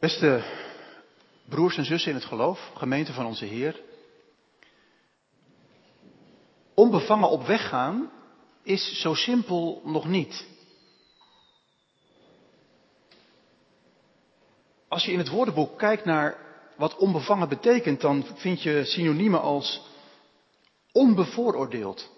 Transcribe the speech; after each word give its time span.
Beste 0.00 0.42
broers 1.48 1.76
en 1.76 1.84
zussen 1.84 2.10
in 2.10 2.16
het 2.16 2.26
geloof, 2.26 2.70
gemeente 2.74 3.12
van 3.12 3.26
onze 3.26 3.44
Heer. 3.44 3.80
Onbevangen 6.74 7.28
op 7.28 7.46
weg 7.46 7.68
gaan 7.68 8.10
is 8.62 9.00
zo 9.00 9.14
simpel 9.14 9.82
nog 9.84 10.06
niet. 10.06 10.46
Als 14.88 15.04
je 15.04 15.12
in 15.12 15.18
het 15.18 15.28
woordenboek 15.28 15.78
kijkt 15.78 16.04
naar 16.04 16.36
wat 16.76 16.96
onbevangen 16.96 17.48
betekent, 17.48 18.00
dan 18.00 18.24
vind 18.34 18.62
je 18.62 18.84
synoniemen 18.84 19.40
als 19.40 19.82
onbevooroordeeld, 20.92 22.10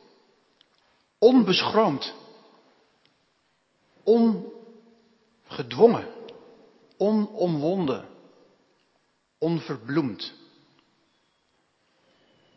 onbeschroomd, 1.19 2.15
ongedwongen, 4.03 6.22
onomwonden, 7.03 8.09
onverbloemd. 9.39 10.35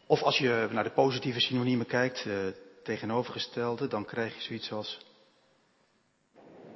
Of 0.08 0.22
als 0.22 0.38
je 0.38 0.68
naar 0.72 0.84
de 0.84 0.92
positieve 0.92 1.40
synoniemen 1.40 1.86
kijkt, 1.86 2.24
de 2.24 2.56
tegenovergestelde, 2.84 3.88
dan 3.88 4.06
krijg 4.06 4.36
je 4.36 4.42
zoiets 4.42 4.72
als. 4.72 5.06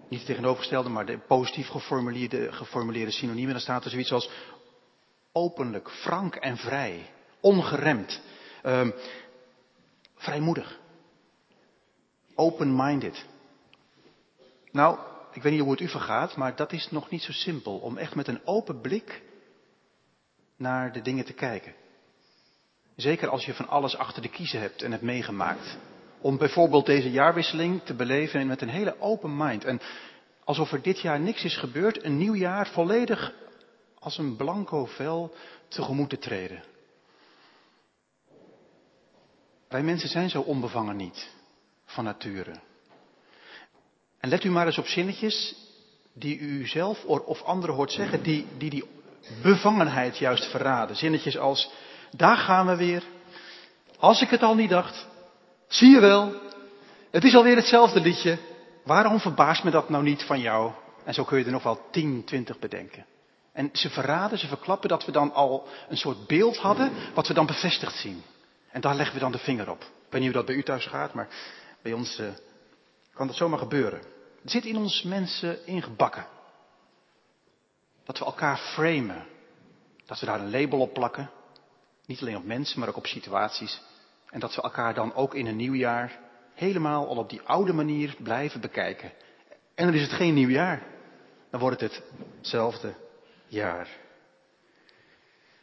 Niet 0.10 0.20
de 0.20 0.26
tegenovergestelde, 0.26 0.90
maar 0.90 1.06
de 1.06 1.18
positief 1.18 1.68
geformuleerde, 1.68 2.52
geformuleerde 2.52 3.12
synoniemen. 3.12 3.52
Dan 3.52 3.62
staat 3.62 3.84
er 3.84 3.90
zoiets 3.90 4.12
als 4.12 4.30
openlijk, 5.32 5.90
frank 5.90 6.36
en 6.36 6.58
vrij, 6.58 7.12
ongeremd, 7.40 8.22
um, 8.64 8.94
vrijmoedig, 10.16 10.80
open-minded. 12.36 13.26
Nou, 14.72 15.00
ik 15.32 15.42
weet 15.42 15.52
niet 15.52 15.62
hoe 15.62 15.72
het 15.72 15.80
u 15.80 15.88
vergaat, 15.88 16.36
maar 16.36 16.56
dat 16.56 16.72
is 16.72 16.92
nog 16.92 17.10
niet 17.10 17.22
zo 17.22 17.32
simpel 17.32 17.78
om 17.78 17.98
echt 17.98 18.16
met 18.16 18.28
een 18.28 18.46
open 18.46 18.82
blik 18.82 19.22
naar 20.58 20.92
de 20.92 21.02
dingen 21.02 21.26
te 21.26 21.34
kijken. 21.34 21.74
Zeker 22.96 23.30
als 23.30 23.46
je 23.46 23.54
van 23.54 23.68
alles 23.68 23.98
achter 23.98 24.22
de 24.22 24.30
kiezen 24.30 24.60
hebt 24.60 24.82
en 24.82 24.92
hebt 24.92 25.04
meegemaakt. 25.04 25.78
Om 26.22 26.38
bijvoorbeeld 26.38 26.86
deze 26.86 27.12
jaarwisseling 27.12 27.84
te 27.84 27.94
beleven 27.94 28.48
met 28.48 28.62
een 28.62 28.70
hele 28.70 29.00
open 29.00 29.38
mind. 29.38 29.66
En 29.66 29.80
alsof 30.44 30.72
er 30.72 30.82
dit 30.82 31.00
jaar 31.00 31.20
niks 31.20 31.44
is 31.44 31.58
gebeurd, 31.58 32.04
een 32.04 32.18
nieuw 32.18 32.36
jaar 32.36 32.68
volledig 32.68 33.34
als 34.00 34.18
een 34.18 34.36
blanco 34.36 34.86
vel 34.86 35.36
tegemoet 35.68 36.10
te 36.10 36.18
treden. 36.18 36.64
Wij 39.68 39.84
mensen 39.84 40.10
zijn 40.10 40.30
zo 40.30 40.42
onbevangen 40.42 40.96
niet, 40.96 41.30
van 41.86 42.04
nature. 42.04 42.60
En 44.20 44.30
let 44.30 44.44
u 44.44 44.50
maar 44.50 44.66
eens 44.66 44.78
op 44.78 44.88
zinnetjes 44.88 45.56
die 46.14 46.40
u 46.40 46.68
zelf 46.68 47.04
of 47.06 47.42
anderen 47.42 47.76
hoort 47.76 47.92
zeggen, 47.92 48.24
die 48.24 48.46
die, 48.58 48.70
die 48.70 48.84
bevangenheid 49.42 50.18
juist 50.18 50.46
verraden. 50.46 50.96
Zinnetjes 50.96 51.38
als, 51.38 51.72
daar 52.12 52.38
gaan 52.38 52.68
we 52.68 52.76
weer. 52.76 53.04
Als 53.98 54.22
ik 54.22 54.30
het 54.30 54.44
al 54.44 54.56
niet 54.56 54.70
dacht. 54.70 55.08
Zie 55.68 55.90
je 55.90 56.00
wel, 56.00 56.34
het 57.12 57.24
is 57.24 57.36
alweer 57.36 57.56
hetzelfde 57.56 58.02
liedje. 58.02 58.38
Waarom 58.84 59.20
verbaast 59.20 59.64
me 59.64 59.72
dat 59.72 59.90
nou 59.90 60.04
niet 60.04 60.24
van 60.24 60.40
jou? 60.40 60.72
En 61.04 61.14
zo 61.14 61.24
kun 61.24 61.38
je 61.38 61.46
er 61.46 61.52
nog 61.52 61.64
wel 61.64 61.82
10, 61.92 62.24
20 62.26 62.60
bedenken. 62.60 63.06
En 63.54 63.70
ze 63.74 63.90
verraden, 63.90 64.38
ze 64.38 64.48
verklappen 64.48 64.90
dat 64.90 65.06
we 65.06 65.12
dan 65.12 65.34
al 65.34 65.68
een 65.90 65.98
soort 65.98 66.28
beeld 66.28 66.58
hadden, 66.58 66.92
wat 67.14 67.28
we 67.28 67.34
dan 67.34 67.46
bevestigd 67.46 67.96
zien. 67.96 68.24
En 68.72 68.82
daar 68.82 68.96
leggen 68.96 69.14
we 69.14 69.22
dan 69.22 69.32
de 69.32 69.38
vinger 69.38 69.70
op. 69.70 69.82
Ik 69.82 69.88
weet 70.10 70.22
niet 70.22 70.34
hoe 70.34 70.40
dat 70.40 70.46
bij 70.46 70.56
u 70.56 70.64
thuis 70.64 70.86
gaat, 70.86 71.14
maar 71.14 71.28
bij 71.82 71.94
ons 71.94 72.20
uh, 72.20 72.28
kan 73.20 73.28
dat 73.28 73.38
zomaar 73.38 73.60
gebeuren. 73.60 74.00
Het 74.42 74.52
zit 74.52 74.66
in 74.66 74.78
ons 74.78 75.04
mensen 75.04 75.66
ingebakken. 75.66 76.26
Dat 78.04 78.20
we 78.20 78.26
elkaar 78.26 78.58
framen. 78.58 79.26
Dat 80.06 80.20
we 80.20 80.26
daar 80.26 80.40
een 80.40 80.52
label 80.52 80.80
op 80.80 80.94
plakken. 80.94 81.30
Niet 82.06 82.22
alleen 82.22 82.38
op 82.38 82.46
mensen, 82.46 82.80
maar 82.80 82.90
ook 82.90 82.98
op 82.98 83.06
situaties. 83.06 83.82
En 84.30 84.40
dat 84.40 84.56
we 84.56 84.62
elkaar 84.62 84.94
dan 84.94 85.14
ook 85.14 85.36
in 85.36 85.46
een 85.46 85.56
nieuw 85.56 85.74
jaar 85.74 86.20
helemaal 86.54 87.08
al 87.08 87.16
op 87.16 87.30
die 87.30 87.42
oude 87.42 87.74
manier 87.74 88.16
blijven 88.24 88.62
bekijken. 88.62 89.12
En 89.76 89.86
dan 89.86 89.96
is 89.96 90.02
het 90.02 90.12
geen 90.12 90.34
nieuw 90.34 90.50
jaar. 90.50 90.84
Dan 91.50 91.60
wordt 91.60 91.82
het 91.82 92.04
hetzelfde 92.38 92.94
jaar. 93.48 93.88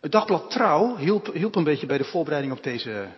Het 0.00 0.12
dagblad 0.12 0.50
Trouw 0.50 0.96
hielp, 0.96 1.32
hielp 1.32 1.54
een 1.54 1.64
beetje 1.64 1.86
bij 1.86 1.98
de 1.98 2.04
voorbereiding 2.04 2.52
op 2.52 2.62
deze 2.62 3.08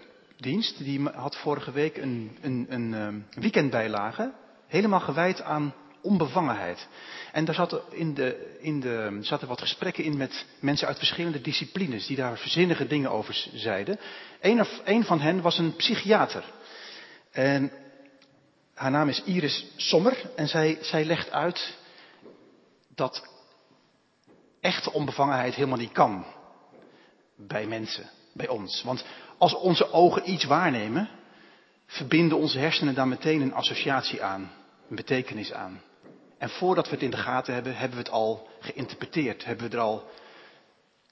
dienst. 0.40 0.78
Die 0.78 1.08
had 1.08 1.36
vorige 1.36 1.70
week 1.70 1.96
een, 1.96 2.38
een, 2.40 2.66
een, 2.68 2.92
een 2.92 3.26
weekendbijlage 3.30 4.32
helemaal 4.66 5.00
gewijd 5.00 5.42
aan 5.42 5.74
onbevangenheid. 6.00 6.88
En 7.32 7.44
daar 7.44 7.54
zat 7.54 7.82
in 7.90 8.14
de, 8.14 8.56
in 8.60 8.80
de, 8.80 9.18
zaten 9.20 9.48
wat 9.48 9.60
gesprekken 9.60 10.04
in 10.04 10.16
met 10.16 10.46
mensen 10.60 10.88
uit 10.88 10.98
verschillende 10.98 11.40
disciplines 11.40 12.06
die 12.06 12.16
daar 12.16 12.38
verzinnige 12.38 12.86
dingen 12.86 13.10
over 13.10 13.48
zeiden. 13.54 13.98
Een, 14.40 14.66
een 14.84 15.04
van 15.04 15.20
hen 15.20 15.40
was 15.40 15.58
een 15.58 15.76
psychiater. 15.76 16.44
En 17.30 17.72
haar 18.74 18.90
naam 18.90 19.08
is 19.08 19.22
Iris 19.22 19.66
Sommer 19.76 20.30
en 20.36 20.48
zij, 20.48 20.78
zij 20.80 21.04
legt 21.04 21.30
uit 21.30 21.76
dat 22.94 23.28
echte 24.60 24.92
onbevangenheid 24.92 25.54
helemaal 25.54 25.78
niet 25.78 25.92
kan 25.92 26.24
bij 27.36 27.66
mensen, 27.66 28.10
bij 28.32 28.48
ons. 28.48 28.82
Want 28.82 29.04
als 29.38 29.54
onze 29.54 29.92
ogen 29.92 30.30
iets 30.30 30.44
waarnemen, 30.44 31.08
verbinden 31.86 32.38
onze 32.38 32.58
hersenen 32.58 32.94
daar 32.94 33.08
meteen 33.08 33.40
een 33.40 33.54
associatie 33.54 34.22
aan, 34.22 34.50
een 34.88 34.96
betekenis 34.96 35.52
aan. 35.52 35.80
En 36.38 36.48
voordat 36.48 36.84
we 36.84 36.94
het 36.94 37.02
in 37.02 37.10
de 37.10 37.16
gaten 37.16 37.54
hebben, 37.54 37.76
hebben 37.76 37.98
we 37.98 38.04
het 38.04 38.12
al 38.12 38.48
geïnterpreteerd, 38.60 39.44
hebben 39.44 39.70
we 39.70 39.76
er 39.76 39.82
al, 39.82 40.04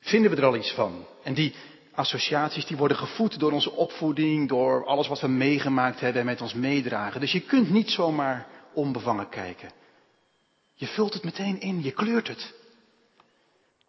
vinden 0.00 0.30
we 0.30 0.36
er 0.36 0.44
al 0.44 0.56
iets 0.56 0.72
van. 0.72 1.06
En 1.22 1.34
die 1.34 1.54
associaties 1.94 2.66
die 2.66 2.76
worden 2.76 2.96
gevoed 2.96 3.38
door 3.38 3.52
onze 3.52 3.72
opvoeding, 3.72 4.48
door 4.48 4.86
alles 4.86 5.08
wat 5.08 5.20
we 5.20 5.28
meegemaakt 5.28 6.00
hebben 6.00 6.20
en 6.20 6.26
met 6.26 6.40
ons 6.40 6.54
meedragen. 6.54 7.20
Dus 7.20 7.32
je 7.32 7.40
kunt 7.40 7.70
niet 7.70 7.90
zomaar 7.90 8.46
onbevangen 8.72 9.28
kijken. 9.28 9.70
Je 10.74 10.86
vult 10.86 11.14
het 11.14 11.24
meteen 11.24 11.60
in, 11.60 11.82
je 11.82 11.92
kleurt 11.92 12.28
het. 12.28 12.54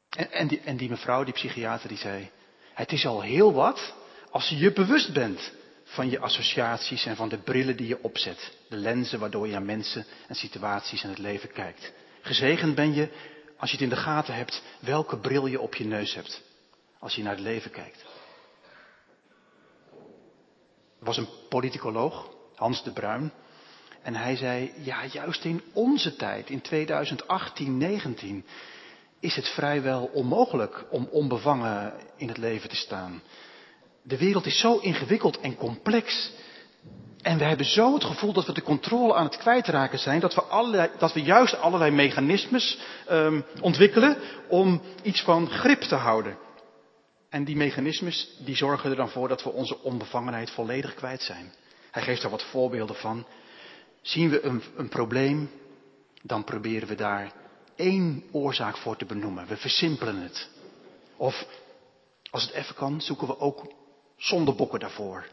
En, 0.09 0.31
en, 0.31 0.47
die, 0.47 0.59
en 0.59 0.77
die 0.77 0.89
mevrouw, 0.89 1.23
die 1.23 1.33
psychiater, 1.33 1.87
die 1.87 1.97
zei, 1.97 2.29
het 2.73 2.91
is 2.91 3.05
al 3.05 3.21
heel 3.21 3.53
wat 3.53 3.93
als 4.37 4.49
je 4.49 4.57
je 4.57 4.71
bewust 4.71 5.13
bent 5.13 5.51
van 5.83 6.09
je 6.09 6.19
associaties 6.19 7.05
en 7.05 7.15
van 7.15 7.29
de 7.29 7.37
brillen 7.37 7.77
die 7.77 7.87
je 7.87 8.03
opzet. 8.03 8.57
De 8.69 8.75
lenzen 8.75 9.19
waardoor 9.19 9.45
je 9.45 9.51
naar 9.51 9.61
mensen 9.61 10.05
en 10.27 10.35
situaties 10.35 11.03
en 11.03 11.09
het 11.09 11.17
leven 11.17 11.51
kijkt. 11.51 11.91
Gezegend 12.21 12.75
ben 12.75 12.93
je 12.93 13.09
als 13.57 13.69
je 13.69 13.75
het 13.75 13.85
in 13.85 13.89
de 13.89 14.01
gaten 14.01 14.33
hebt 14.33 14.63
welke 14.79 15.17
bril 15.17 15.45
je 15.45 15.59
op 15.59 15.75
je 15.75 15.85
neus 15.85 16.15
hebt. 16.15 16.41
Als 16.99 17.15
je 17.15 17.23
naar 17.23 17.31
het 17.31 17.41
leven 17.41 17.71
kijkt. 17.71 18.05
Er 20.99 21.05
was 21.05 21.17
een 21.17 21.29
politicoloog, 21.49 22.29
Hans 22.55 22.83
de 22.83 22.91
Bruin. 22.91 23.31
En 24.01 24.15
hij 24.15 24.35
zei, 24.35 24.73
ja 24.83 25.05
juist 25.05 25.43
in 25.43 25.61
onze 25.73 26.15
tijd, 26.15 26.49
in 26.49 26.61
2018, 26.61 27.77
19, 27.77 28.45
is 29.19 29.35
het 29.35 29.47
vrijwel 29.47 30.09
onmogelijk 30.13 30.85
om 30.89 31.07
onbevangen 31.11 31.93
in 32.17 32.27
het 32.27 32.37
leven 32.37 32.69
te 32.69 32.75
staan. 32.75 33.21
De 34.07 34.18
wereld 34.18 34.45
is 34.45 34.59
zo 34.59 34.78
ingewikkeld 34.78 35.40
en 35.40 35.56
complex. 35.56 36.31
En 37.22 37.38
we 37.38 37.44
hebben 37.44 37.66
zo 37.66 37.94
het 37.94 38.03
gevoel 38.03 38.34
dat 38.34 38.45
we 38.45 38.53
de 38.53 38.62
controle 38.62 39.13
aan 39.13 39.25
het 39.25 39.38
kwijtraken 39.38 40.00
zijn, 40.00 40.19
dat 40.19 40.35
we, 40.35 40.41
allerlei, 40.41 40.90
dat 40.97 41.13
we 41.13 41.22
juist 41.22 41.59
allerlei 41.59 41.91
mechanismes 41.91 42.79
um, 43.12 43.45
ontwikkelen 43.62 44.18
om 44.47 44.81
iets 45.01 45.22
van 45.22 45.50
grip 45.50 45.81
te 45.81 45.95
houden. 45.95 46.38
En 47.29 47.44
die 47.44 47.56
mechanismes 47.56 48.38
die 48.40 48.56
zorgen 48.56 48.90
er 48.90 48.95
dan 48.95 49.09
voor 49.09 49.28
dat 49.28 49.44
we 49.44 49.51
onze 49.51 49.81
onbevangenheid 49.81 50.51
volledig 50.51 50.94
kwijt 50.94 51.22
zijn. 51.22 51.53
Hij 51.91 52.03
geeft 52.03 52.22
daar 52.22 52.31
wat 52.31 52.44
voorbeelden 52.44 52.95
van. 52.95 53.25
Zien 54.01 54.29
we 54.29 54.44
een, 54.44 54.63
een 54.78 54.89
probleem, 54.89 55.50
dan 56.22 56.44
proberen 56.44 56.88
we 56.88 56.95
daar 56.95 57.31
één 57.75 58.24
oorzaak 58.31 58.78
voor 58.78 58.97
te 58.97 59.06
benoemen. 59.06 59.48
We 59.48 59.57
versimpelen 59.57 60.21
het. 60.21 60.50
Of 61.18 61.45
als 62.30 62.44
het 62.44 62.51
even 62.51 62.75
kan, 62.75 63.01
zoeken 63.01 63.27
we 63.27 63.39
ook 63.39 63.75
zondebokken 64.17 64.79
daarvoor. 64.79 65.25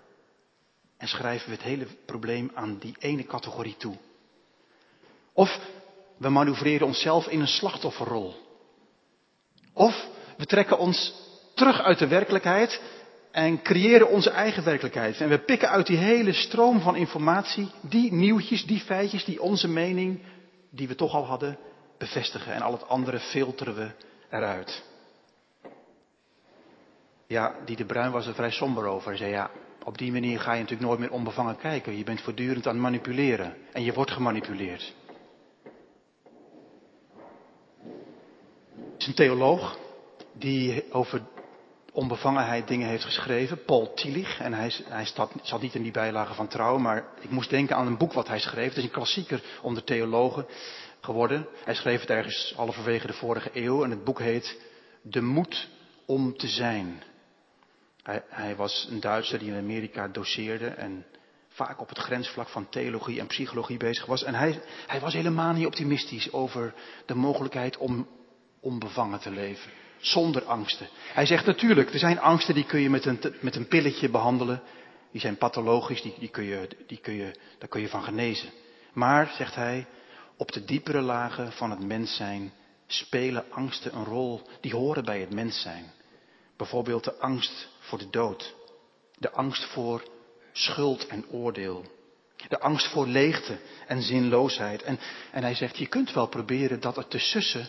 En 0.96 1.08
schrijven 1.08 1.48
we 1.48 1.54
het 1.54 1.64
hele 1.64 1.86
probleem 2.06 2.50
aan 2.54 2.78
die 2.78 2.94
ene 2.98 3.26
categorie 3.26 3.76
toe. 3.76 3.96
Of 5.32 5.60
we 6.16 6.28
manoeuvreren 6.28 6.86
onszelf 6.86 7.26
in 7.26 7.40
een 7.40 7.46
slachtofferrol. 7.46 8.34
Of 9.72 10.08
we 10.36 10.46
trekken 10.46 10.78
ons 10.78 11.14
terug 11.54 11.80
uit 11.80 11.98
de 11.98 12.06
werkelijkheid 12.06 12.80
en 13.30 13.62
creëren 13.62 14.08
onze 14.08 14.30
eigen 14.30 14.64
werkelijkheid. 14.64 15.20
En 15.20 15.28
we 15.28 15.38
pikken 15.38 15.68
uit 15.68 15.86
die 15.86 15.96
hele 15.96 16.32
stroom 16.32 16.80
van 16.80 16.96
informatie 16.96 17.70
die 17.80 18.12
nieuwtjes, 18.12 18.66
die 18.66 18.80
feitjes, 18.80 19.24
die 19.24 19.42
onze 19.42 19.68
mening, 19.68 20.22
die 20.70 20.88
we 20.88 20.94
toch 20.94 21.14
al 21.14 21.26
hadden, 21.26 21.58
bevestigen. 21.98 22.52
En 22.52 22.62
al 22.62 22.72
het 22.72 22.88
andere 22.88 23.18
filteren 23.18 23.74
we 23.74 23.90
eruit. 24.30 24.82
Ja, 27.26 27.54
die 27.64 27.76
de 27.76 27.84
Bruin 27.84 28.10
was 28.10 28.26
er 28.26 28.34
vrij 28.34 28.50
somber 28.50 28.86
over. 28.86 29.08
Hij 29.08 29.16
zei 29.16 29.30
ja, 29.30 29.50
op 29.84 29.98
die 29.98 30.12
manier 30.12 30.40
ga 30.40 30.52
je 30.52 30.60
natuurlijk 30.60 30.88
nooit 30.88 31.00
meer 31.00 31.12
onbevangen 31.12 31.56
kijken. 31.56 31.96
Je 31.96 32.04
bent 32.04 32.20
voortdurend 32.20 32.66
aan 32.66 32.72
het 32.72 32.82
manipuleren. 32.82 33.54
En 33.72 33.84
je 33.84 33.92
wordt 33.92 34.10
gemanipuleerd. 34.10 34.94
is 39.04 39.10
een 39.10 39.26
theoloog 39.26 39.78
die 40.32 40.92
over 40.92 41.22
onbevangenheid 41.92 42.68
dingen 42.68 42.88
heeft 42.88 43.04
geschreven, 43.04 43.64
Paul 43.64 43.94
Tillich. 43.94 44.38
En 44.38 44.52
hij, 44.52 44.72
hij 44.84 45.04
staat, 45.04 45.32
zat 45.42 45.62
niet 45.62 45.74
in 45.74 45.82
die 45.82 45.92
bijlage 45.92 46.34
van 46.34 46.48
trouw, 46.48 46.78
maar 46.78 47.04
ik 47.20 47.30
moest 47.30 47.50
denken 47.50 47.76
aan 47.76 47.86
een 47.86 47.96
boek 47.96 48.12
wat 48.12 48.28
hij 48.28 48.38
schreef. 48.38 48.68
Het 48.68 48.76
is 48.76 48.84
een 48.84 48.90
klassieker 48.90 49.42
onder 49.62 49.84
theologen 49.84 50.46
geworden. 51.00 51.46
Hij 51.64 51.74
schreef 51.74 52.00
het 52.00 52.10
ergens 52.10 52.52
halverwege 52.56 53.06
de 53.06 53.12
vorige 53.12 53.50
eeuw 53.52 53.84
en 53.84 53.90
het 53.90 54.04
boek 54.04 54.18
heet 54.18 54.60
De 55.02 55.22
moed 55.22 55.68
om 56.06 56.36
te 56.36 56.48
zijn. 56.48 57.02
Hij, 58.04 58.22
hij 58.28 58.56
was 58.56 58.86
een 58.90 59.00
Duitser 59.00 59.38
die 59.38 59.48
in 59.48 59.58
Amerika 59.58 60.08
doseerde 60.08 60.66
en 60.66 61.04
vaak 61.48 61.80
op 61.80 61.88
het 61.88 61.98
grensvlak 61.98 62.48
van 62.48 62.68
theologie 62.68 63.20
en 63.20 63.26
psychologie 63.26 63.76
bezig 63.76 64.06
was. 64.06 64.24
En 64.24 64.34
hij, 64.34 64.62
hij 64.86 65.00
was 65.00 65.12
helemaal 65.12 65.52
niet 65.52 65.66
optimistisch 65.66 66.32
over 66.32 66.74
de 67.06 67.14
mogelijkheid 67.14 67.76
om 67.76 68.08
onbevangen 68.60 69.20
te 69.20 69.30
leven. 69.30 69.70
Zonder 69.98 70.44
angsten. 70.44 70.88
Hij 71.12 71.26
zegt 71.26 71.46
natuurlijk, 71.46 71.92
er 71.92 71.98
zijn 71.98 72.20
angsten 72.20 72.54
die 72.54 72.64
kun 72.64 72.80
je 72.80 72.90
met 72.90 73.04
een, 73.04 73.20
met 73.40 73.56
een 73.56 73.68
pilletje 73.68 74.08
behandelen. 74.08 74.62
Die 75.10 75.20
zijn 75.20 75.36
pathologisch, 75.36 76.02
die, 76.02 76.14
die 76.18 76.28
kun 76.28 76.44
je, 76.44 76.68
die 76.86 76.98
kun 76.98 77.14
je, 77.14 77.34
daar 77.58 77.68
kun 77.68 77.80
je 77.80 77.88
van 77.88 78.02
genezen. 78.02 78.50
Maar, 78.92 79.32
zegt 79.36 79.54
hij, 79.54 79.86
op 80.36 80.52
de 80.52 80.64
diepere 80.64 81.00
lagen 81.00 81.52
van 81.52 81.70
het 81.70 81.84
mens 81.84 82.16
zijn 82.16 82.52
spelen 82.86 83.44
angsten 83.50 83.96
een 83.96 84.04
rol 84.04 84.42
die 84.60 84.72
horen 84.72 85.04
bij 85.04 85.20
het 85.20 85.34
mens 85.34 85.60
zijn. 85.60 85.84
Bijvoorbeeld 86.56 87.04
de 87.04 87.18
angst 87.18 87.68
voor 87.78 87.98
de 87.98 88.10
dood. 88.10 88.54
De 89.18 89.30
angst 89.30 89.64
voor 89.64 90.04
schuld 90.52 91.06
en 91.06 91.28
oordeel. 91.28 91.84
De 92.48 92.60
angst 92.60 92.88
voor 92.88 93.06
leegte 93.06 93.58
en 93.86 94.02
zinloosheid. 94.02 94.82
En, 94.82 94.98
en 95.32 95.42
hij 95.42 95.54
zegt, 95.54 95.76
je 95.76 95.86
kunt 95.86 96.12
wel 96.12 96.26
proberen 96.26 96.80
dat 96.80 96.96
er 96.96 97.08
te 97.08 97.18
sussen, 97.18 97.68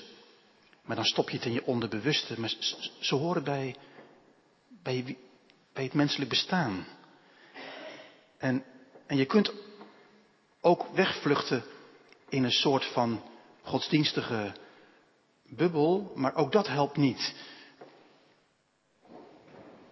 maar 0.81 0.95
dan 0.95 1.05
stop 1.05 1.29
je 1.29 1.37
het 1.37 1.45
in 1.45 1.53
je 1.53 1.65
onderbewuste. 1.65 2.39
Maar 2.39 2.53
ze 2.99 3.15
horen 3.15 3.43
bij, 3.43 3.75
bij, 4.83 5.17
bij 5.73 5.83
het 5.83 5.93
menselijk 5.93 6.29
bestaan. 6.29 6.87
En, 8.37 8.63
en 9.07 9.17
je 9.17 9.25
kunt 9.25 9.53
ook 10.61 10.87
wegvluchten 10.93 11.63
in 12.29 12.43
een 12.43 12.51
soort 12.51 12.85
van 12.85 13.23
godsdienstige 13.61 14.53
bubbel, 15.49 16.11
maar 16.15 16.35
ook 16.35 16.51
dat 16.51 16.67
helpt 16.67 16.97
niet. 16.97 17.33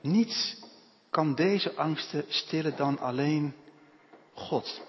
Niets 0.04 0.56
kan 1.10 1.36
deze 1.36 1.76
angsten 1.76 2.26
stillen 2.28 2.76
dan 2.76 3.00
alleen 3.00 3.56
God. 4.34 4.82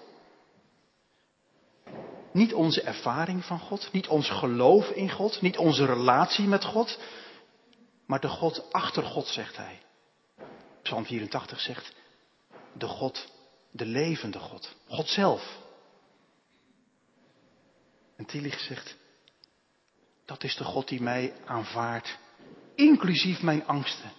Niet 2.31 2.53
onze 2.53 2.81
ervaring 2.81 3.45
van 3.45 3.59
God, 3.59 3.89
niet 3.91 4.07
ons 4.07 4.29
geloof 4.29 4.89
in 4.89 5.11
God, 5.11 5.41
niet 5.41 5.57
onze 5.57 5.85
relatie 5.85 6.47
met 6.47 6.63
God, 6.63 6.99
maar 8.05 8.19
de 8.19 8.27
God 8.27 8.71
achter 8.71 9.03
God, 9.03 9.27
zegt 9.27 9.57
hij. 9.57 9.81
Psalm 10.81 11.05
84 11.05 11.59
zegt, 11.59 11.93
de 12.73 12.87
God, 12.87 13.31
de 13.71 13.85
levende 13.85 14.39
God, 14.39 14.75
God 14.87 15.07
zelf. 15.07 15.57
En 18.15 18.25
Tillich 18.25 18.59
zegt, 18.59 18.95
dat 20.25 20.43
is 20.43 20.55
de 20.55 20.63
God 20.63 20.87
die 20.87 21.01
mij 21.01 21.33
aanvaardt, 21.45 22.17
inclusief 22.75 23.41
mijn 23.41 23.67
angsten, 23.67 24.11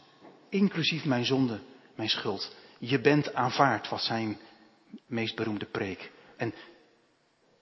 inclusief 0.48 1.04
mijn 1.04 1.25
zonde, 1.25 1.60
mijn 1.94 2.08
schuld. 2.08 2.54
Je 2.78 3.00
bent 3.00 3.34
aanvaard, 3.34 3.88
was 3.88 4.04
zijn 4.04 4.38
meest 5.06 5.37
beroemde 5.37 5.66
preek. 5.66 6.10
En, 6.37 6.54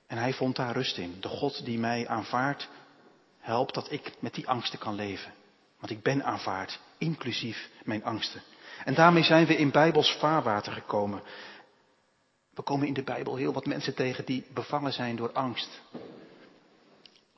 en 0.06 0.18
hij 0.18 0.32
vond 0.32 0.56
daar 0.56 0.72
rust 0.72 0.98
in. 0.98 1.16
De 1.20 1.28
God 1.28 1.64
die 1.64 1.78
mij 1.78 2.08
aanvaardt, 2.08 2.68
helpt 3.38 3.74
dat 3.74 3.92
ik 3.92 4.12
met 4.18 4.34
die 4.34 4.48
angsten 4.48 4.78
kan 4.78 4.94
leven. 4.94 5.32
Want 5.78 5.92
ik 5.92 6.02
ben 6.02 6.24
aanvaard, 6.24 6.80
inclusief 6.98 7.70
mijn 7.82 8.04
angsten. 8.04 8.42
En 8.84 8.94
daarmee 8.94 9.22
zijn 9.22 9.46
we 9.46 9.56
in 9.56 9.70
Bijbels 9.70 10.16
vaarwater 10.18 10.72
gekomen. 10.72 11.22
We 12.54 12.62
komen 12.62 12.86
in 12.86 12.94
de 12.94 13.02
Bijbel 13.02 13.36
heel 13.36 13.52
wat 13.52 13.66
mensen 13.66 13.94
tegen 13.94 14.24
die 14.24 14.46
bevangen 14.54 14.92
zijn 14.92 15.16
door 15.16 15.32
angst. 15.32 15.80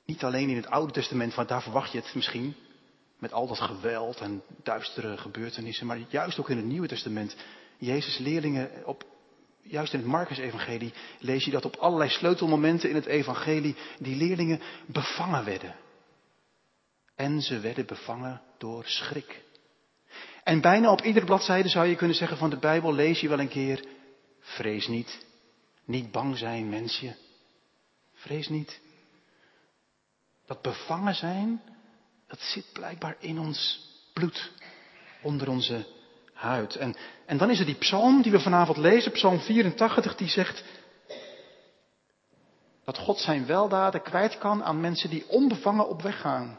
Niet 0.04 0.24
alleen 0.24 0.48
in 0.48 0.56
het 0.56 0.66
Oude 0.66 0.92
Testament, 0.92 1.34
want 1.34 1.48
daar 1.48 1.62
verwacht 1.62 1.92
je 1.92 1.98
het 1.98 2.14
misschien. 2.14 2.56
Met 3.18 3.32
al 3.32 3.46
dat 3.46 3.60
geweld 3.60 4.20
en 4.20 4.42
duistere 4.62 5.16
gebeurtenissen. 5.16 5.86
Maar 5.86 5.98
juist 6.08 6.38
ook 6.38 6.50
in 6.50 6.56
het 6.56 6.66
Nieuwe 6.66 6.88
Testament. 6.88 7.36
Jezus' 7.78 8.18
leerlingen, 8.18 8.86
op, 8.86 9.04
juist 9.62 9.92
in 9.92 9.98
het 9.98 10.08
Marcus-evangelie, 10.08 10.92
lees 11.18 11.44
je 11.44 11.50
dat 11.50 11.64
op 11.64 11.76
allerlei 11.76 12.10
sleutelmomenten 12.10 12.88
in 12.88 12.94
het 12.94 13.06
evangelie 13.06 13.76
die 13.98 14.16
leerlingen 14.16 14.60
bevangen 14.86 15.44
werden. 15.44 15.74
En 17.14 17.40
ze 17.40 17.60
werden 17.60 17.86
bevangen 17.86 18.40
door 18.58 18.84
schrik. 18.84 19.44
En 20.44 20.60
bijna 20.60 20.90
op 20.90 21.00
iedere 21.02 21.26
bladzijde 21.26 21.68
zou 21.68 21.86
je 21.86 21.96
kunnen 21.96 22.16
zeggen 22.16 22.36
van 22.36 22.50
de 22.50 22.58
Bijbel 22.58 22.94
lees 22.94 23.20
je 23.20 23.28
wel 23.28 23.40
een 23.40 23.48
keer, 23.48 23.84
vrees 24.40 24.86
niet, 24.86 25.26
niet 25.84 26.10
bang 26.10 26.38
zijn 26.38 26.68
mensje, 26.68 27.16
vrees 28.12 28.48
niet. 28.48 28.80
Dat 30.46 30.62
bevangen 30.62 31.14
zijn, 31.14 31.62
dat 32.36 32.44
zit 32.48 32.72
blijkbaar 32.72 33.16
in 33.18 33.38
ons 33.38 33.80
bloed, 34.12 34.50
onder 35.22 35.48
onze 35.48 35.86
huid. 36.32 36.76
En, 36.76 36.96
en 37.26 37.36
dan 37.36 37.50
is 37.50 37.58
er 37.58 37.66
die 37.66 37.74
psalm 37.74 38.22
die 38.22 38.32
we 38.32 38.40
vanavond 38.40 38.76
lezen, 38.76 39.12
psalm 39.12 39.38
84, 39.40 40.16
die 40.16 40.28
zegt 40.28 40.64
dat 42.84 42.98
God 42.98 43.18
zijn 43.18 43.46
weldaden 43.46 44.02
kwijt 44.02 44.38
kan 44.38 44.64
aan 44.64 44.80
mensen 44.80 45.10
die 45.10 45.28
onbevangen 45.28 45.88
op 45.88 46.02
weg 46.02 46.20
gaan. 46.20 46.58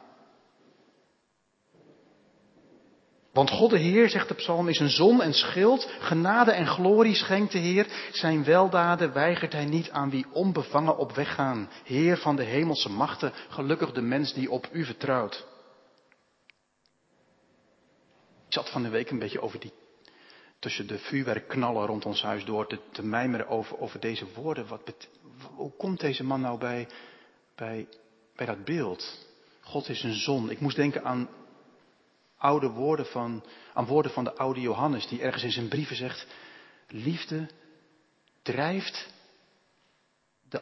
Want 3.34 3.50
God 3.50 3.70
de 3.70 3.78
Heer, 3.78 4.10
zegt 4.10 4.28
de 4.28 4.34
psalm, 4.34 4.68
is 4.68 4.80
een 4.80 4.90
zon 4.90 5.22
en 5.22 5.34
schild, 5.34 5.90
genade 6.00 6.52
en 6.52 6.68
glorie 6.68 7.16
schenkt 7.16 7.52
de 7.52 7.58
Heer. 7.58 7.88
Zijn 8.12 8.44
weldaden 8.44 9.14
weigert 9.14 9.54
hij 9.54 9.66
niet 9.66 9.90
aan 9.90 10.10
wie 10.10 10.26
onbevangen 10.32 10.98
op 10.98 11.12
weg 11.12 11.34
gaan. 11.34 11.70
Heer 11.84 12.18
van 12.18 12.36
de 12.36 12.44
hemelse 12.44 12.90
machten, 12.90 13.34
gelukkig 13.50 13.92
de 13.92 14.02
mens 14.02 14.34
die 14.34 14.52
op 14.52 14.70
u 14.72 14.86
vertrouwt. 14.86 15.46
Ik 18.47 18.47
zat 18.58 18.70
van 18.70 18.84
de 18.84 18.90
week 18.90 19.10
een 19.10 19.20
beetje 19.20 19.42
over 19.42 19.60
die, 19.60 19.74
tussen 20.60 20.88
de 20.88 20.98
vuurwerkknallen 20.98 21.86
rond 21.86 22.06
ons 22.06 22.22
huis 22.22 22.46
door 22.46 22.68
te, 22.92 23.04
mijmeren 23.04 23.48
over, 23.48 23.80
over 23.80 24.00
deze 24.00 24.26
woorden. 24.34 24.68
Wat, 24.68 25.08
hoe 25.56 25.72
komt 25.72 26.00
deze 26.00 26.24
man 26.24 26.42
nou 26.42 26.60
bij, 26.60 26.88
bij, 27.56 27.88
bij 28.36 28.46
dat 28.46 28.64
beeld? 28.64 29.26
God 29.62 29.90
is 29.90 30.04
een 30.04 30.14
zon. 30.14 30.50
Ik 30.50 30.60
moest 30.60 30.76
denken 30.76 31.04
aan 31.04 31.30
oude 32.38 32.70
woorden 32.70 33.06
van, 33.06 33.44
aan 33.74 33.86
woorden 33.86 34.12
van 34.12 34.24
de 34.24 34.36
oude 34.36 34.62
Johannes, 34.62 35.08
die 35.08 35.22
ergens 35.22 35.44
in 35.44 35.52
zijn 35.52 35.68
brieven 35.68 35.96
zegt, 35.96 36.28
liefde 36.88 37.50
drijft 38.42 39.14
de, 40.50 40.60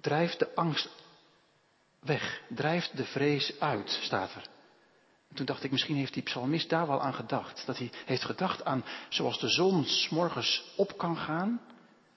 drijft 0.00 0.38
de 0.38 0.54
angst 0.54 0.88
weg, 2.00 2.42
drijft 2.48 2.96
de 2.96 3.04
vrees 3.04 3.60
uit, 3.60 3.90
staat 3.90 4.34
er. 4.34 4.50
En 5.32 5.38
toen 5.38 5.46
dacht 5.46 5.64
ik, 5.64 5.70
misschien 5.70 5.96
heeft 5.96 6.14
die 6.14 6.22
psalmist 6.22 6.68
daar 6.68 6.86
wel 6.86 7.02
aan 7.02 7.14
gedacht. 7.14 7.66
Dat 7.66 7.78
hij 7.78 7.90
heeft 8.04 8.24
gedacht 8.24 8.64
aan 8.64 8.84
zoals 9.08 9.40
de 9.40 9.48
zon 9.48 9.84
s'morgens 9.84 10.72
op 10.76 10.98
kan 10.98 11.16
gaan 11.16 11.60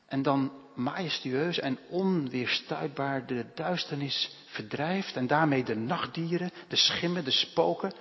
en 0.06 0.22
dan 0.22 0.52
majestueus 0.74 1.60
en 1.60 1.80
onweerstuitbaar 1.90 3.26
de 3.26 3.46
duisternis 3.54 4.36
verdrijft 4.46 5.16
en 5.16 5.28
daarmee 5.28 5.64
de 5.64 5.76
nachtdieren, 5.76 6.52
de 6.68 6.76
schimmen, 6.76 7.24
de 7.24 7.32
spoken 7.32 7.94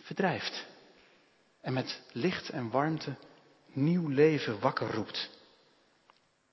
verdrijft. 0.00 0.66
En 1.60 1.72
met 1.72 2.02
licht 2.12 2.48
en 2.48 2.70
warmte 2.70 3.16
nieuw 3.72 4.08
leven 4.08 4.60
wakker 4.60 4.94
roept. 4.94 5.30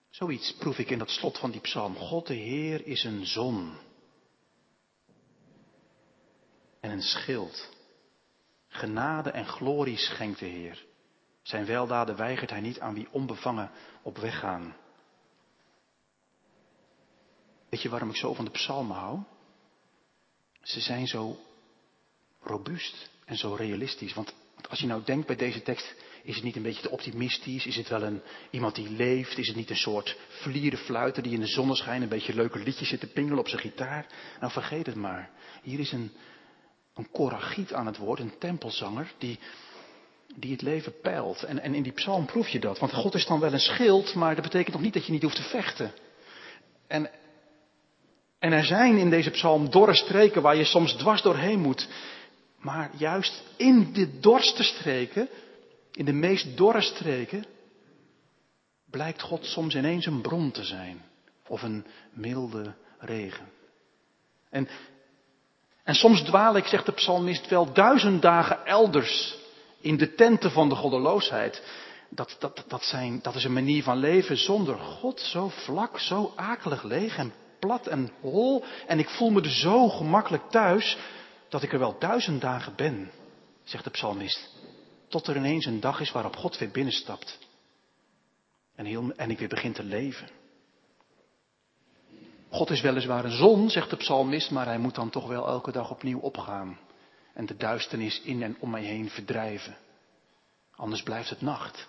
Zoiets 0.09 0.53
proef 0.53 0.77
ik 0.77 0.89
in 0.89 0.99
dat 0.99 1.09
slot 1.09 1.37
van 1.37 1.51
die 1.51 1.61
psalm. 1.61 1.95
God 1.95 2.27
de 2.27 2.33
Heer 2.33 2.85
is 2.85 3.03
een 3.03 3.25
zon. 3.25 3.77
En 6.85 6.91
een 6.91 7.01
schild. 7.01 7.69
Genade 8.67 9.29
en 9.29 9.45
glorie 9.45 9.97
schenkt 9.97 10.39
de 10.39 10.45
Heer. 10.45 10.85
Zijn 11.41 11.65
weldaden 11.65 12.15
weigert 12.15 12.49
hij 12.49 12.59
niet 12.59 12.79
aan 12.79 12.93
wie 12.93 13.07
onbevangen 13.11 13.71
op 14.01 14.17
weg 14.17 14.39
gaan. 14.39 14.75
Weet 17.69 17.81
je 17.81 17.89
waarom 17.89 18.09
ik 18.09 18.15
zo 18.15 18.33
van 18.33 18.45
de 18.45 18.51
psalmen 18.51 18.95
hou? 18.95 19.19
Ze 20.61 20.79
zijn 20.79 21.07
zo 21.07 21.37
robuust 22.41 23.09
en 23.25 23.37
zo 23.37 23.53
realistisch. 23.53 24.13
Want 24.13 24.33
als 24.69 24.79
je 24.79 24.87
nou 24.87 25.03
denkt 25.03 25.27
bij 25.27 25.35
deze 25.35 25.61
tekst, 25.61 25.95
is 26.23 26.35
het 26.35 26.43
niet 26.43 26.55
een 26.55 26.61
beetje 26.61 26.81
te 26.81 26.89
optimistisch? 26.89 27.65
Is 27.65 27.75
het 27.75 27.89
wel 27.89 28.03
een, 28.03 28.21
iemand 28.49 28.75
die 28.75 28.89
leeft? 28.89 29.37
Is 29.37 29.47
het 29.47 29.55
niet 29.55 29.69
een 29.69 29.75
soort 29.75 30.17
vlierde 30.27 30.77
fluiter 30.77 31.23
die 31.23 31.33
in 31.33 31.39
de 31.39 31.47
zonneschijn 31.47 32.01
een 32.01 32.09
beetje 32.09 32.35
leuke 32.35 32.59
liedjes 32.59 32.89
zit 32.89 32.99
te 32.99 33.07
pingelen 33.07 33.39
op 33.39 33.47
zijn 33.47 33.61
gitaar? 33.61 34.07
Nou 34.39 34.51
vergeet 34.51 34.85
het 34.85 34.95
maar. 34.95 35.29
Hier 35.61 35.79
is 35.79 35.91
een, 35.91 36.11
een 36.95 37.11
koragiet 37.11 37.73
aan 37.73 37.85
het 37.85 37.97
woord, 37.97 38.19
een 38.19 38.37
tempelzanger, 38.39 39.13
die, 39.17 39.39
die 40.35 40.51
het 40.51 40.61
leven 40.61 40.99
peilt. 41.01 41.43
En, 41.43 41.59
en 41.59 41.73
in 41.73 41.83
die 41.83 41.91
psalm 41.91 42.25
proef 42.25 42.47
je 42.47 42.59
dat. 42.59 42.79
Want 42.79 42.93
God 42.93 43.13
is 43.13 43.25
dan 43.25 43.39
wel 43.39 43.53
een 43.53 43.59
schild, 43.59 44.13
maar 44.13 44.35
dat 44.35 44.43
betekent 44.43 44.73
nog 44.73 44.83
niet 44.83 44.93
dat 44.93 45.05
je 45.05 45.11
niet 45.11 45.21
hoeft 45.21 45.35
te 45.35 45.49
vechten. 45.49 45.91
En 46.87 47.09
En 48.39 48.51
er 48.51 48.65
zijn 48.65 48.97
in 48.97 49.09
deze 49.09 49.31
psalm 49.31 49.69
dorre 49.69 49.95
streken 49.95 50.41
waar 50.41 50.55
je 50.55 50.65
soms 50.65 50.93
dwars 50.93 51.21
doorheen 51.21 51.59
moet. 51.59 51.87
Maar 52.57 52.91
juist 52.97 53.43
in 53.57 53.93
de 53.93 54.19
dorste 54.19 54.63
streken, 54.63 55.29
in 55.91 56.05
de 56.05 56.13
meest 56.13 56.57
dorre 56.57 56.81
streken, 56.81 57.45
blijkt 58.89 59.21
God 59.21 59.45
soms 59.45 59.75
ineens 59.75 60.05
een 60.05 60.21
bron 60.21 60.51
te 60.51 60.63
zijn. 60.63 61.01
Of 61.47 61.61
een 61.61 61.85
milde 62.11 62.73
regen. 62.99 63.45
En, 64.49 64.67
en 65.85 65.95
soms 65.95 66.21
dwaal 66.21 66.55
ik, 66.55 66.65
zegt 66.65 66.85
de 66.85 66.91
psalmist, 66.91 67.47
wel 67.47 67.73
duizend 67.73 68.21
dagen 68.21 68.65
elders 68.65 69.35
in 69.79 69.97
de 69.97 70.15
tenten 70.15 70.51
van 70.51 70.69
de 70.69 70.75
goddeloosheid. 70.75 71.63
Dat, 72.09 72.35
dat, 72.39 72.63
dat, 72.67 72.83
zijn, 72.83 73.19
dat 73.21 73.35
is 73.35 73.43
een 73.43 73.53
manier 73.53 73.83
van 73.83 73.97
leven 73.97 74.37
zonder 74.37 74.77
God, 74.77 75.19
zo 75.19 75.49
vlak, 75.49 75.99
zo 75.99 76.33
akelig 76.35 76.83
leeg 76.83 77.17
en 77.17 77.33
plat 77.59 77.87
en 77.87 78.11
hol. 78.21 78.63
En 78.87 78.99
ik 78.99 79.09
voel 79.09 79.29
me 79.29 79.41
er 79.41 79.49
zo 79.49 79.89
gemakkelijk 79.89 80.43
thuis 80.49 80.97
dat 81.49 81.63
ik 81.63 81.73
er 81.73 81.79
wel 81.79 81.95
duizend 81.99 82.41
dagen 82.41 82.73
ben, 82.75 83.11
zegt 83.63 83.83
de 83.83 83.89
psalmist. 83.89 84.49
Tot 85.07 85.27
er 85.27 85.35
ineens 85.35 85.65
een 85.65 85.79
dag 85.79 85.99
is 85.99 86.11
waarop 86.11 86.35
God 86.35 86.57
weer 86.57 86.71
binnenstapt. 86.71 87.39
En, 88.75 88.85
heel, 88.85 89.11
en 89.15 89.31
ik 89.31 89.39
weer 89.39 89.47
begin 89.47 89.73
te 89.73 89.83
leven. 89.83 90.27
God 92.49 92.69
is 92.69 92.81
weliswaar 92.81 93.25
een 93.25 93.37
zon, 93.37 93.69
zegt 93.69 93.89
de 93.89 93.95
psalmist, 93.95 94.51
maar 94.51 94.65
hij 94.65 94.77
moet 94.77 94.95
dan 94.95 95.09
toch 95.09 95.27
wel 95.27 95.47
elke 95.47 95.71
dag 95.71 95.91
opnieuw 95.91 96.19
opgaan. 96.19 96.79
En 97.33 97.45
de 97.45 97.57
duisternis 97.57 98.21
in 98.21 98.43
en 98.43 98.57
om 98.59 98.69
mij 98.69 98.83
heen 98.83 99.09
verdrijven. 99.09 99.77
Anders 100.75 101.03
blijft 101.03 101.29
het 101.29 101.41
nacht. 101.41 101.87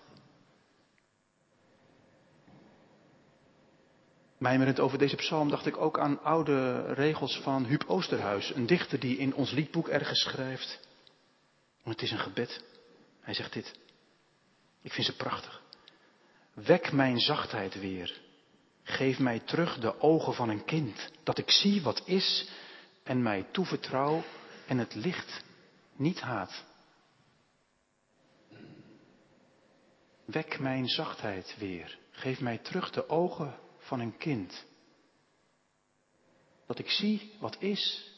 Mijmerend 4.39 4.81
over 4.81 4.99
deze 4.99 5.17
psalm 5.17 5.49
dacht 5.49 5.67
ik 5.67 5.77
ook 5.77 5.99
aan 5.99 6.23
oude 6.23 6.83
regels 6.93 7.41
van 7.41 7.65
Huub 7.65 7.85
Oosterhuis, 7.87 8.55
een 8.55 8.67
dichter 8.67 9.01
die 9.01 9.19
in 9.19 9.35
ons 9.35 9.51
liedboek 9.51 9.89
ergens 9.89 10.21
schrijft. 10.21 10.81
Het 11.83 12.03
is 12.03 12.11
een 12.11 12.19
gebed. 12.19 12.65
Hij 13.21 13.35
zegt 13.35 13.53
dit. 13.53 13.75
Ik 14.83 14.93
vind 14.93 15.07
ze 15.07 15.17
prachtig. 15.17 15.63
Wek 16.55 16.93
mijn 16.93 17.19
zachtheid 17.19 17.81
weer. 17.81 18.21
Geef 18.89 19.19
mij 19.19 19.41
terug 19.41 19.79
de 19.79 20.01
ogen 20.01 20.35
van 20.35 20.49
een 20.49 20.65
kind, 20.65 21.11
dat 21.23 21.39
ik 21.39 21.51
zie 21.51 21.83
wat 21.83 22.03
is 22.05 22.49
en 23.03 23.23
mij 23.23 23.47
toevertrouw 23.51 24.23
en 24.67 24.79
het 24.79 24.95
licht 24.95 25.45
niet 25.97 26.21
haat. 26.21 26.65
Wek 30.25 30.59
mijn 30.59 30.89
zachtheid 30.89 31.57
weer. 31.59 31.99
Geef 32.11 32.41
mij 32.41 32.59
terug 32.59 32.91
de 32.91 33.09
ogen 33.09 33.55
van 33.79 34.01
een 34.01 34.17
kind. 34.17 34.65
Dat 36.67 36.79
ik 36.79 36.91
zie 36.91 37.33
wat 37.41 37.57
is 37.59 38.11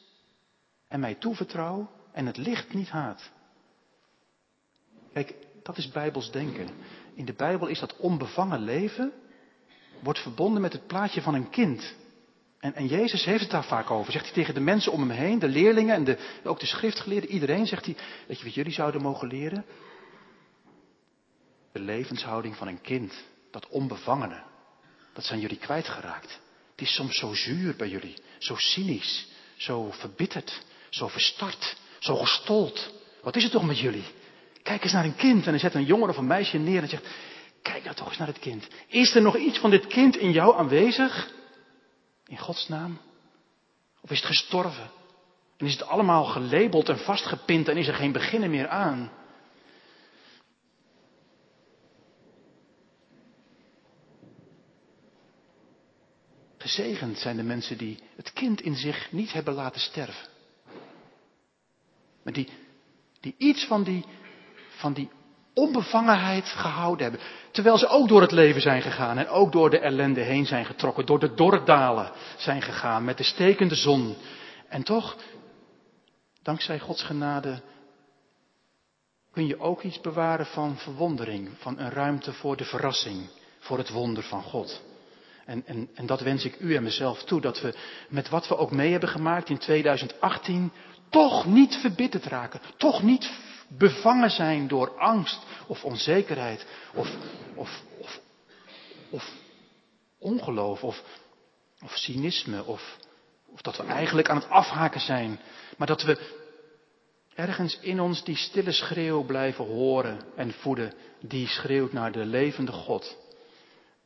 en 0.88 1.00
mij 1.00 1.14
toevertrouw 1.14 1.90
en 2.12 2.26
het 2.26 2.36
licht 2.36 2.72
niet 2.72 2.88
haat. 2.88 3.30
Kijk, 5.12 5.34
dat 5.62 5.76
is 5.76 5.88
bijbels 5.88 6.30
denken. 6.30 6.68
In 7.14 7.24
de 7.24 7.34
Bijbel 7.34 7.66
is 7.66 7.80
dat 7.80 7.96
onbevangen 7.96 8.60
leven, 8.60 9.12
wordt 10.02 10.18
verbonden 10.18 10.62
met 10.62 10.72
het 10.72 10.86
plaatje 10.86 11.22
van 11.22 11.34
een 11.34 11.50
kind. 11.50 11.94
En, 12.60 12.74
en 12.74 12.86
Jezus 12.86 13.24
heeft 13.24 13.40
het 13.40 13.50
daar 13.50 13.64
vaak 13.64 13.90
over. 13.90 14.12
Zegt 14.12 14.24
hij 14.24 14.34
tegen 14.34 14.54
de 14.54 14.60
mensen 14.60 14.92
om 14.92 15.00
hem 15.00 15.10
heen, 15.10 15.38
de 15.38 15.48
leerlingen 15.48 15.94
en 15.94 16.04
de, 16.04 16.18
ook 16.44 16.60
de 16.60 16.66
schriftgeleerden, 16.66 17.30
iedereen 17.30 17.66
zegt 17.66 17.84
hij, 17.84 17.96
weet 18.26 18.38
je 18.38 18.44
wat 18.44 18.54
jullie 18.54 18.72
zouden 18.72 19.02
mogen 19.02 19.28
leren? 19.28 19.64
De 21.72 21.80
levenshouding 21.80 22.56
van 22.56 22.68
een 22.68 22.80
kind, 22.80 23.14
dat 23.50 23.68
onbevangene. 23.68 24.42
Dat 25.12 25.24
zijn 25.24 25.40
jullie 25.40 25.58
kwijtgeraakt. 25.58 26.40
Het 26.70 26.80
is 26.80 26.94
soms 26.94 27.18
zo 27.18 27.34
zuur 27.34 27.76
bij 27.76 27.88
jullie, 27.88 28.14
zo 28.38 28.56
cynisch, 28.56 29.28
zo 29.56 29.90
verbitterd, 29.90 30.62
zo 30.90 31.08
verstart, 31.08 31.76
zo 31.98 32.16
gestold. 32.16 32.92
Wat 33.22 33.36
is 33.36 33.42
het 33.42 33.52
toch 33.52 33.66
met 33.66 33.78
jullie? 33.78 34.04
Kijk 34.62 34.82
eens 34.82 34.92
naar 34.92 35.04
een 35.04 35.16
kind 35.16 35.44
en 35.44 35.50
dan 35.50 35.60
zet 35.60 35.74
een 35.74 35.84
jongen 35.84 36.08
of 36.08 36.16
een 36.16 36.26
meisje 36.26 36.58
neer 36.58 36.82
en 36.82 36.88
zegt, 36.88 37.06
kijk 37.72 37.84
nou 37.84 37.96
toch 37.96 38.08
eens 38.08 38.18
naar 38.18 38.26
het 38.26 38.38
kind. 38.38 38.68
Is 38.86 39.14
er 39.14 39.22
nog 39.22 39.36
iets 39.36 39.58
van 39.58 39.70
dit 39.70 39.86
kind 39.86 40.16
in 40.16 40.30
jou 40.30 40.56
aanwezig? 40.56 41.32
In 42.26 42.38
Gods 42.38 42.68
naam? 42.68 43.00
Of 44.00 44.10
is 44.10 44.18
het 44.18 44.26
gestorven? 44.26 44.90
En 45.56 45.66
is 45.66 45.72
het 45.72 45.86
allemaal 45.88 46.24
gelabeld 46.24 46.88
en 46.88 46.98
vastgepind 46.98 47.68
en 47.68 47.76
is 47.76 47.88
er 47.88 47.94
geen 47.94 48.12
beginnen 48.12 48.50
meer 48.50 48.68
aan? 48.68 49.10
Gezegend 56.58 57.18
zijn 57.18 57.36
de 57.36 57.42
mensen 57.42 57.78
die 57.78 57.98
het 58.16 58.32
kind 58.32 58.60
in 58.60 58.74
zich 58.74 59.12
niet 59.12 59.32
hebben 59.32 59.54
laten 59.54 59.80
sterven. 59.80 60.28
Maar 62.22 62.32
die, 62.32 62.48
die 63.20 63.34
iets 63.38 63.64
van 63.64 63.82
die, 63.82 64.04
van 64.68 64.92
die 64.92 65.10
onbevangenheid 65.58 66.44
gehouden 66.44 67.02
hebben. 67.02 67.20
Terwijl 67.50 67.78
ze 67.78 67.88
ook 67.88 68.08
door 68.08 68.20
het 68.20 68.32
leven 68.32 68.60
zijn 68.60 68.82
gegaan 68.82 69.18
en 69.18 69.28
ook 69.28 69.52
door 69.52 69.70
de 69.70 69.78
ellende 69.78 70.20
heen 70.20 70.46
zijn 70.46 70.64
getrokken. 70.64 71.06
Door 71.06 71.18
de 71.18 71.34
dorre 71.34 72.10
zijn 72.36 72.62
gegaan 72.62 73.04
met 73.04 73.16
de 73.16 73.22
stekende 73.22 73.74
zon. 73.74 74.16
En 74.68 74.82
toch, 74.82 75.16
dankzij 76.42 76.78
Gods 76.78 77.02
genade, 77.02 77.60
kun 79.32 79.46
je 79.46 79.60
ook 79.60 79.82
iets 79.82 80.00
bewaren 80.00 80.46
van 80.46 80.76
verwondering. 80.76 81.48
Van 81.58 81.78
een 81.78 81.90
ruimte 81.90 82.32
voor 82.32 82.56
de 82.56 82.64
verrassing, 82.64 83.28
voor 83.58 83.78
het 83.78 83.90
wonder 83.90 84.22
van 84.22 84.42
God. 84.42 84.82
En, 85.44 85.62
en, 85.66 85.88
en 85.94 86.06
dat 86.06 86.20
wens 86.20 86.44
ik 86.44 86.60
u 86.60 86.74
en 86.74 86.82
mezelf 86.82 87.22
toe, 87.22 87.40
dat 87.40 87.60
we 87.60 87.74
met 88.08 88.28
wat 88.28 88.48
we 88.48 88.56
ook 88.56 88.70
mee 88.70 88.90
hebben 88.90 89.08
gemaakt 89.08 89.48
in 89.48 89.58
2018, 89.58 90.72
toch 91.10 91.46
niet 91.46 91.74
verbitterd 91.74 92.24
raken, 92.24 92.60
toch 92.76 93.02
niet 93.02 93.30
bevangen 93.68 94.30
zijn 94.30 94.68
door 94.68 94.98
angst 94.98 95.42
of 95.66 95.84
onzekerheid 95.84 96.66
of, 96.94 97.10
of, 97.54 97.82
of, 97.98 98.20
of 99.10 99.32
ongeloof 100.18 100.84
of, 100.84 101.02
of 101.82 101.96
cynisme 101.96 102.64
of, 102.64 102.98
of 103.46 103.60
dat 103.60 103.76
we 103.76 103.82
eigenlijk 103.82 104.28
aan 104.28 104.36
het 104.36 104.48
afhaken 104.48 105.00
zijn, 105.00 105.40
maar 105.76 105.86
dat 105.86 106.02
we 106.02 106.36
ergens 107.34 107.78
in 107.80 108.00
ons 108.00 108.24
die 108.24 108.36
stille 108.36 108.72
schreeuw 108.72 109.22
blijven 109.22 109.64
horen 109.64 110.20
en 110.36 110.52
voeden, 110.52 110.92
die 111.20 111.46
schreeuwt 111.46 111.92
naar 111.92 112.12
de 112.12 112.24
levende 112.24 112.72
God. 112.72 113.16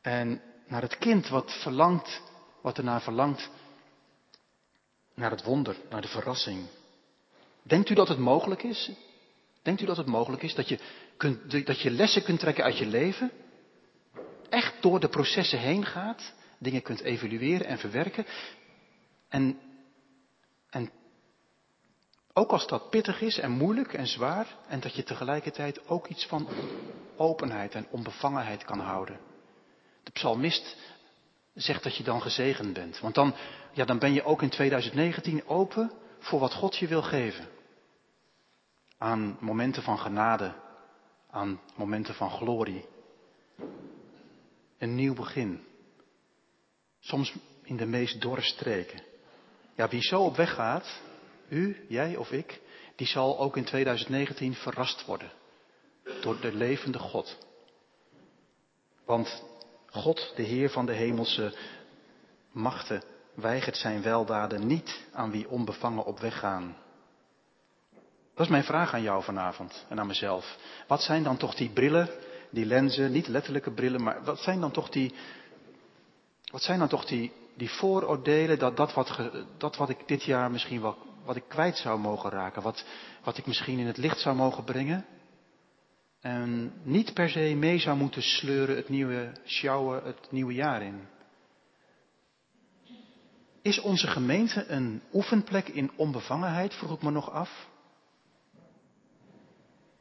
En 0.01 0.41
naar 0.67 0.81
het 0.81 0.97
kind 0.97 1.27
wat 1.27 1.51
verlangt, 1.61 2.21
wat 2.61 2.77
ernaar 2.77 3.01
verlangt, 3.01 3.49
naar 5.13 5.31
het 5.31 5.43
wonder, 5.43 5.75
naar 5.89 6.01
de 6.01 6.07
verrassing. 6.07 6.65
Denkt 7.63 7.89
u 7.89 7.93
dat 7.93 8.07
het 8.07 8.17
mogelijk 8.17 8.63
is? 8.63 8.91
Denkt 9.63 9.81
u 9.81 9.85
dat 9.85 9.97
het 9.97 10.05
mogelijk 10.05 10.43
is 10.43 10.55
dat 10.55 10.69
je, 10.69 10.79
kunt, 11.17 11.65
dat 11.65 11.81
je 11.81 11.91
lessen 11.91 12.23
kunt 12.23 12.39
trekken 12.39 12.63
uit 12.63 12.77
je 12.77 12.85
leven? 12.85 13.31
Echt 14.49 14.81
door 14.81 14.99
de 14.99 15.09
processen 15.09 15.59
heen 15.59 15.85
gaat, 15.85 16.33
dingen 16.57 16.81
kunt 16.81 17.01
evalueren 17.01 17.65
en 17.65 17.77
verwerken. 17.77 18.25
En, 19.29 19.59
en 20.69 20.91
ook 22.33 22.51
als 22.51 22.67
dat 22.67 22.89
pittig 22.89 23.21
is 23.21 23.39
en 23.39 23.51
moeilijk 23.51 23.93
en 23.93 24.07
zwaar, 24.07 24.47
en 24.67 24.79
dat 24.79 24.95
je 24.95 25.03
tegelijkertijd 25.03 25.87
ook 25.87 26.07
iets 26.07 26.25
van 26.25 26.47
openheid 27.15 27.75
en 27.75 27.87
onbevangenheid 27.89 28.63
kan 28.63 28.79
houden. 28.79 29.19
De 30.03 30.11
psalmist 30.11 30.75
zegt 31.53 31.83
dat 31.83 31.95
je 31.95 32.03
dan 32.03 32.21
gezegend 32.21 32.73
bent. 32.73 32.99
Want 32.99 33.15
dan, 33.15 33.35
ja, 33.71 33.85
dan 33.85 33.99
ben 33.99 34.13
je 34.13 34.23
ook 34.23 34.41
in 34.41 34.49
2019 34.49 35.47
open 35.47 35.91
voor 36.19 36.39
wat 36.39 36.53
God 36.53 36.77
je 36.77 36.87
wil 36.87 37.01
geven. 37.01 37.47
Aan 39.03 39.37
momenten 39.39 39.83
van 39.83 39.99
genade, 39.99 40.53
aan 41.29 41.59
momenten 41.75 42.13
van 42.13 42.29
glorie. 42.29 42.85
Een 44.77 44.95
nieuw 44.95 45.13
begin. 45.13 45.63
Soms 46.99 47.35
in 47.63 47.77
de 47.77 47.85
meest 47.85 48.21
dorre 48.21 48.41
streken. 48.41 49.03
Ja, 49.75 49.87
wie 49.87 50.01
zo 50.01 50.21
op 50.23 50.35
weg 50.35 50.53
gaat, 50.53 51.01
u, 51.49 51.85
jij 51.87 52.15
of 52.15 52.31
ik, 52.31 52.61
die 52.95 53.07
zal 53.07 53.39
ook 53.39 53.57
in 53.57 53.63
2019 53.63 54.53
verrast 54.53 55.05
worden 55.05 55.31
door 56.21 56.39
de 56.41 56.53
levende 56.53 56.99
God. 56.99 57.37
Want 59.05 59.43
God, 59.89 60.33
de 60.35 60.43
Heer 60.43 60.69
van 60.69 60.85
de 60.85 60.93
hemelse 60.93 61.55
machten, 62.51 63.03
weigert 63.33 63.77
zijn 63.77 64.01
weldaden 64.01 64.67
niet 64.67 65.05
aan 65.13 65.31
wie 65.31 65.49
onbevangen 65.49 66.05
op 66.05 66.19
weg 66.19 66.39
gaan. 66.39 66.77
Dat 68.35 68.45
is 68.45 68.51
mijn 68.51 68.63
vraag 68.63 68.93
aan 68.93 69.01
jou 69.01 69.23
vanavond 69.23 69.85
en 69.89 69.99
aan 69.99 70.07
mezelf. 70.07 70.57
Wat 70.87 71.01
zijn 71.01 71.23
dan 71.23 71.37
toch 71.37 71.55
die 71.55 71.69
brillen, 71.69 72.09
die 72.49 72.65
lenzen, 72.65 73.11
niet 73.11 73.27
letterlijke 73.27 73.71
brillen, 73.71 74.03
maar 74.03 74.23
wat 74.23 74.39
zijn 74.39 74.59
dan 74.59 74.71
toch 74.71 74.89
die, 74.89 75.13
wat 76.51 76.61
zijn 76.61 76.79
dan 76.79 76.87
toch 76.87 77.05
die, 77.05 77.31
die 77.55 77.69
vooroordelen, 77.69 78.59
dat, 78.59 78.77
dat, 78.77 78.93
wat, 78.93 79.19
dat 79.57 79.75
wat 79.75 79.89
ik 79.89 80.07
dit 80.07 80.23
jaar 80.23 80.51
misschien 80.51 80.81
wel, 80.81 80.97
wat 81.25 81.35
ik 81.35 81.43
kwijt 81.47 81.77
zou 81.77 81.99
mogen 81.99 82.29
raken, 82.29 82.61
wat, 82.61 82.85
wat 83.23 83.37
ik 83.37 83.45
misschien 83.45 83.79
in 83.79 83.87
het 83.87 83.97
licht 83.97 84.19
zou 84.19 84.35
mogen 84.35 84.63
brengen? 84.63 85.05
En 86.21 86.73
niet 86.83 87.13
per 87.13 87.29
se 87.29 87.39
mee 87.39 87.79
zou 87.79 87.97
moeten 87.97 88.21
sleuren 88.21 88.75
het 88.75 88.89
nieuwe 88.89 89.31
sjouwen, 89.45 90.03
het 90.03 90.31
nieuwe 90.31 90.53
jaar 90.53 90.81
in. 90.81 91.07
Is 93.61 93.79
onze 93.79 94.07
gemeente 94.07 94.67
een 94.67 95.01
oefenplek 95.13 95.67
in 95.67 95.91
onbevangenheid, 95.95 96.73
vroeg 96.73 96.95
ik 96.95 97.01
me 97.01 97.11
nog 97.11 97.31
af. 97.31 97.67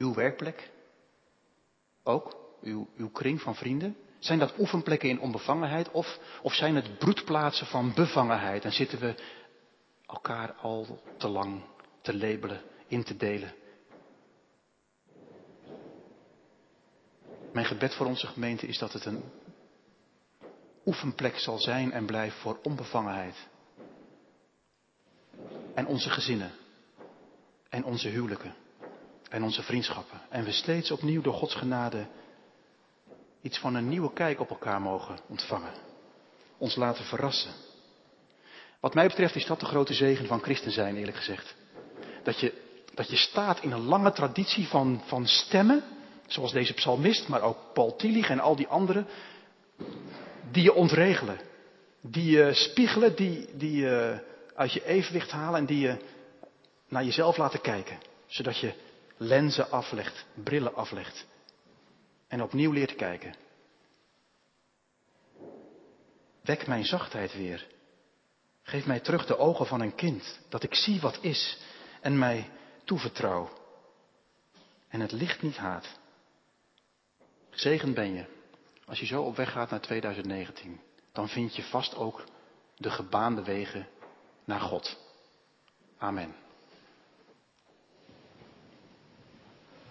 Uw 0.03 0.15
werkplek? 0.15 0.71
Ook? 2.03 2.37
Uw, 2.63 2.89
uw 2.97 3.11
kring 3.11 3.41
van 3.41 3.55
vrienden? 3.55 3.97
Zijn 4.19 4.39
dat 4.39 4.59
oefenplekken 4.59 5.09
in 5.09 5.21
onbevangenheid 5.21 5.91
of, 5.91 6.19
of 6.43 6.55
zijn 6.55 6.75
het 6.75 6.99
broedplaatsen 6.99 7.67
van 7.67 7.93
bevangenheid 7.95 8.65
en 8.65 8.73
zitten 8.73 8.99
we 8.99 9.15
elkaar 10.07 10.53
al 10.53 11.03
te 11.19 11.29
lang 11.29 11.63
te 12.01 12.17
labelen, 12.17 12.61
in 12.87 13.05
te 13.05 13.17
delen? 13.17 13.55
Mijn 17.53 17.67
gebed 17.67 17.95
voor 17.95 18.07
onze 18.07 18.27
gemeente 18.27 18.67
is 18.67 18.79
dat 18.79 18.93
het 18.93 19.05
een 19.05 19.23
oefenplek 20.87 21.39
zal 21.39 21.59
zijn 21.59 21.93
en 21.93 22.07
blijft 22.07 22.37
voor 22.37 22.59
onbevangenheid. 22.63 23.49
En 25.75 25.87
onze 25.87 26.11
gezinnen. 26.11 26.53
En 27.69 27.85
onze 27.85 28.09
huwelijken. 28.09 28.55
En 29.33 29.43
onze 29.43 29.63
vriendschappen. 29.63 30.21
En 30.29 30.45
we 30.45 30.53
steeds 30.53 30.91
opnieuw 30.91 31.23
door 31.23 31.35
Gods 31.35 31.55
genade 31.55 32.07
iets 33.43 33.59
van 33.59 33.75
een 33.75 33.89
nieuwe 33.89 34.13
kijk 34.13 34.41
op 34.41 34.51
elkaar 34.51 34.81
mogen 34.81 35.19
ontvangen. 35.29 35.73
Ons 36.59 36.77
laten 36.77 37.05
verrassen. 37.05 37.51
Wat 38.81 38.95
mij 38.95 39.07
betreft 39.07 39.35
is 39.35 39.47
dat 39.47 39.61
de 39.61 39.67
grote 39.67 39.95
zegen 39.95 40.27
van 40.27 40.43
christen 40.43 40.73
zijn, 40.73 40.97
eerlijk 40.97 41.17
gezegd. 41.17 41.55
Dat 42.23 42.41
je, 42.41 42.53
dat 42.95 43.11
je 43.11 43.17
staat 43.17 43.63
in 43.63 43.73
een 43.73 43.85
lange 43.85 44.13
traditie 44.13 44.67
van, 44.67 45.03
van 45.07 45.27
stemmen, 45.27 45.85
zoals 46.27 46.53
deze 46.53 46.75
psalmist, 46.75 47.29
maar 47.29 47.43
ook 47.43 47.59
Paul 47.73 47.97
Tillich 47.97 48.29
en 48.29 48.41
al 48.41 48.57
die 48.57 48.69
anderen, 48.69 49.07
die 50.51 50.63
je 50.63 50.75
ontregelen. 50.75 51.41
Die 52.01 52.31
je 52.31 52.55
spiegelen, 52.55 53.17
die, 53.17 53.49
die 53.57 53.77
je 53.77 54.25
uit 54.55 54.73
je 54.73 54.85
evenwicht 54.85 55.31
halen 55.31 55.59
en 55.61 55.67
die 55.67 55.81
je 55.81 55.97
naar 56.89 57.05
jezelf 57.05 57.37
laten 57.37 57.61
kijken. 57.61 57.99
Zodat 58.27 58.59
je 58.59 58.91
lenzen 59.23 59.71
aflegt, 59.71 60.27
brillen 60.35 60.75
aflegt 60.75 61.27
en 62.29 62.43
opnieuw 62.43 62.73
leert 62.73 62.95
kijken. 62.95 63.35
Wek 66.43 66.67
mijn 66.67 66.85
zachtheid 66.85 67.35
weer. 67.35 67.67
Geef 68.63 68.87
mij 68.87 69.01
terug 69.01 69.27
de 69.27 69.39
ogen 69.39 69.67
van 69.67 69.81
een 69.81 69.95
kind, 69.95 70.41
dat 70.49 70.63
ik 70.63 70.75
zie 70.75 71.01
wat 71.01 71.19
is 71.21 71.59
en 72.01 72.19
mij 72.19 72.51
toevertrouw. 72.85 73.51
En 74.89 75.01
het 75.01 75.13
licht 75.13 75.43
niet 75.43 75.57
haat. 75.57 75.99
Gezegend 77.51 77.95
ben 77.95 78.15
je. 78.15 78.25
Als 78.85 79.01
je 79.01 79.07
zo 79.07 79.23
op 79.23 79.37
weg 79.37 79.53
gaat 79.53 79.71
naar 79.71 79.81
2019, 79.81 80.81
dan 81.13 81.29
vind 81.29 81.57
je 81.57 81.63
vast 81.63 81.97
ook 81.97 82.25
de 82.77 82.91
gebaande 82.91 83.43
wegen 83.43 83.89
naar 84.45 84.61
God. 84.61 84.97
Amen. 85.99 86.42